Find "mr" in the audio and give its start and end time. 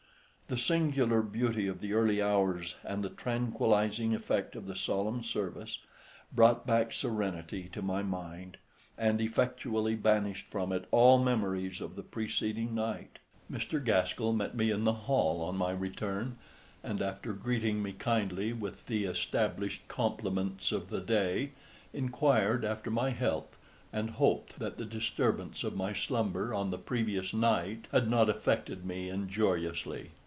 13.49-13.81